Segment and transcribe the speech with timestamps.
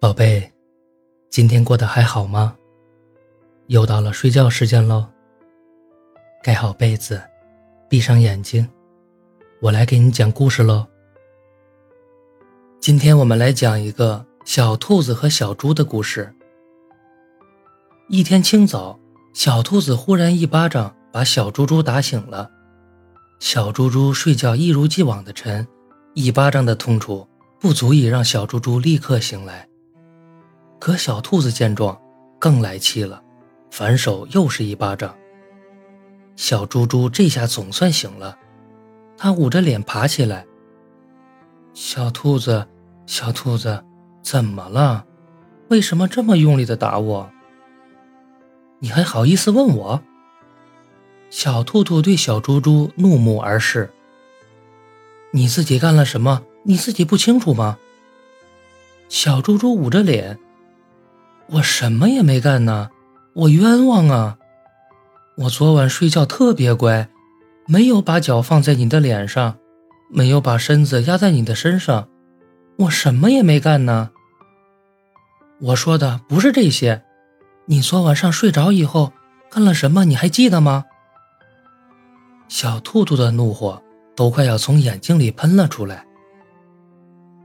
[0.00, 0.50] 宝贝，
[1.28, 2.56] 今天过得还好吗？
[3.66, 5.06] 又到了睡觉时间喽。
[6.42, 7.20] 盖好被子，
[7.86, 8.66] 闭上眼睛，
[9.60, 10.86] 我来给你讲故事喽。
[12.80, 16.34] 今天我们来讲一个小兔子和小猪的故事。
[18.08, 18.98] 一天清早，
[19.34, 22.50] 小兔子忽然一巴掌把小猪猪打醒了。
[23.38, 25.68] 小猪猪睡觉一如既往的沉，
[26.14, 27.28] 一巴掌的痛楚
[27.60, 29.68] 不足以让小猪猪立刻醒来。
[30.80, 31.96] 可小兔子见状，
[32.38, 33.22] 更来气了，
[33.70, 35.14] 反手又是一巴掌。
[36.36, 38.36] 小猪猪这下总算醒了，
[39.18, 40.46] 它捂着脸爬起来。
[41.74, 42.66] 小兔子，
[43.06, 43.84] 小兔子，
[44.22, 45.04] 怎么了？
[45.68, 47.30] 为什么这么用力的打我？
[48.78, 50.02] 你还好意思问我？
[51.28, 53.92] 小兔兔对小猪猪怒目而视。
[55.32, 56.42] 你自己干了什么？
[56.62, 57.78] 你自己不清楚吗？
[59.10, 60.38] 小猪猪捂着脸。
[61.52, 62.90] 我什么也没干呢，
[63.34, 64.38] 我冤枉啊！
[65.36, 67.08] 我昨晚睡觉特别乖，
[67.66, 69.56] 没有把脚放在你的脸上，
[70.10, 72.08] 没有把身子压在你的身上，
[72.76, 74.10] 我什么也没干呢。
[75.60, 77.02] 我说的不是这些，
[77.66, 79.12] 你昨晚上睡着以后
[79.50, 80.04] 干了什么？
[80.04, 80.84] 你还记得吗？
[82.48, 83.82] 小兔兔的怒火
[84.14, 86.04] 都快要从眼睛里喷了出来。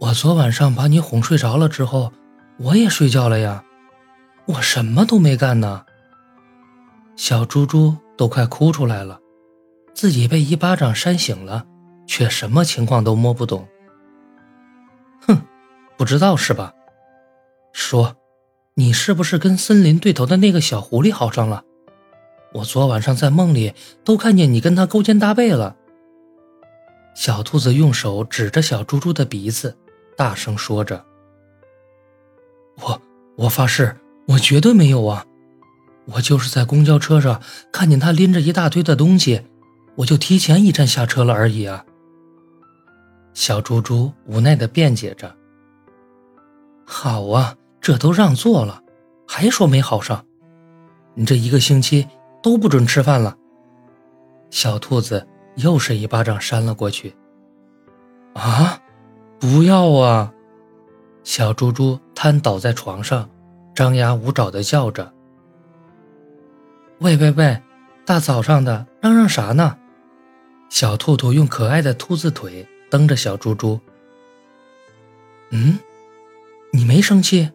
[0.00, 2.12] 我昨晚上把你哄睡着了之后，
[2.58, 3.64] 我也睡觉了呀。
[4.48, 5.84] 我什么都没干呢。
[7.16, 9.20] 小猪猪都快哭出来了，
[9.94, 11.66] 自己被一巴掌扇醒了，
[12.06, 13.68] 却什么情况都摸不懂。
[15.20, 15.42] 哼，
[15.98, 16.72] 不知道是吧？
[17.74, 18.16] 说，
[18.74, 21.62] 你是不是跟森林对头的那个小狐狸好上了？
[22.54, 25.76] 我昨晚上在梦里都看见你跟他勾肩搭背了。
[27.14, 29.76] 小兔子用手指着小猪猪的鼻子，
[30.16, 31.04] 大声说着
[32.80, 33.02] ：“我，
[33.36, 33.94] 我发誓。”
[34.28, 35.24] 我绝对没有啊！
[36.04, 37.40] 我就是在公交车上
[37.72, 39.42] 看见他拎着一大堆的东西，
[39.96, 41.84] 我就提前一站下车了而已啊。
[43.32, 45.34] 小猪猪无奈的辩解着
[46.84, 48.82] ：“好啊，这都让座了，
[49.26, 50.24] 还说没好上？
[51.14, 52.06] 你这一个星期
[52.42, 53.36] 都不准吃饭了。”
[54.50, 57.14] 小兔子又是一巴掌扇了过去。
[58.34, 58.80] 啊！
[59.38, 60.32] 不要啊！
[61.22, 63.28] 小猪猪瘫倒在床上。
[63.78, 65.14] 张牙舞爪的叫着
[66.98, 67.62] ：“喂喂喂，
[68.04, 69.78] 大早上的嚷嚷啥呢？”
[70.68, 73.78] 小兔兔用可爱的兔子腿蹬着小猪猪。
[75.54, 75.78] “嗯，
[76.72, 77.52] 你没生气？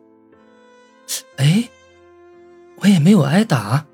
[1.36, 1.68] 哎，
[2.78, 3.86] 我也没有挨打。”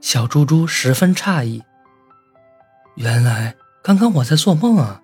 [0.00, 1.60] 小猪猪十分诧异。
[2.94, 5.02] 原来刚刚我在做梦啊！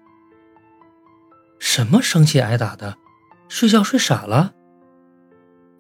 [1.59, 2.97] 什么生气挨打的？
[3.49, 4.55] 睡觉睡傻了？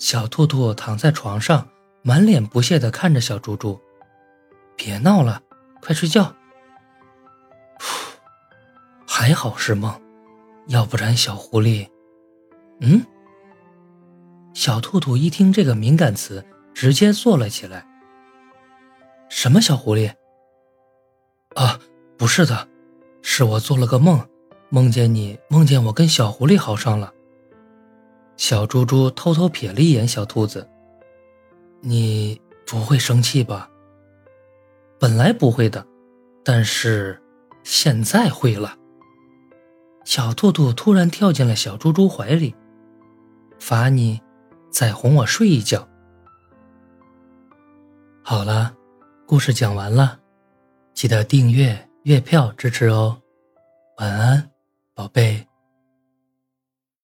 [0.02, 1.68] 小兔兔躺在床上，
[2.02, 3.80] 满脸不屑地看着小猪猪
[4.74, 5.40] ：“别闹了，
[5.80, 6.34] 快睡觉。”
[9.06, 10.02] 还好是梦，
[10.66, 11.88] 要不然小狐狸……
[12.80, 13.06] 嗯？
[14.54, 17.86] 小兔兔一听这个敏感词，直接坐了起来。
[19.28, 20.12] 什么小狐狸？
[21.54, 21.78] 啊，
[22.19, 22.66] 不是的，
[23.22, 24.28] 是我做了个梦，
[24.69, 27.14] 梦见你，梦见我跟小狐狸好上了。
[28.37, 30.69] 小猪猪偷偷瞥了一眼小兔子
[31.81, 33.70] ：“你不会生气吧
[34.98, 35.87] ？”“本来不会的，
[36.44, 37.20] 但是
[37.62, 38.76] 现在会了。”
[40.04, 42.54] 小兔兔突然跳进了小猪猪怀里
[43.60, 44.20] ，“罚你
[44.70, 45.88] 再哄我睡一觉。”
[48.25, 48.75] 好了，
[49.26, 50.19] 故事讲完了，
[50.94, 53.20] 记得订阅月票支持哦。
[53.99, 54.50] 晚安，
[54.94, 55.47] 宝贝。